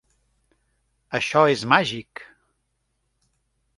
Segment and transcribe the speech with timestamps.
[1.19, 2.25] Això és màgic...